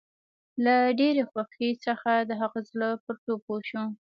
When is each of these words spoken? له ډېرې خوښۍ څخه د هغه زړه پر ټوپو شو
له 0.63 0.75
ډېرې 0.99 1.23
خوښۍ 1.29 1.71
څخه 1.85 2.11
د 2.29 2.31
هغه 2.41 2.59
زړه 2.71 2.89
پر 3.03 3.15
ټوپو 3.23 3.55
شو 3.69 3.83